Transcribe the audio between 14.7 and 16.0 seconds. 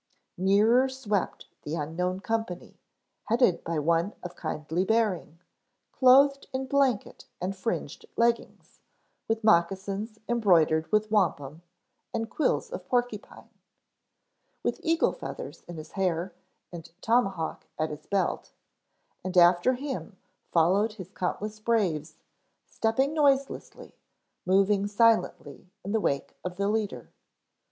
eagle feathers in his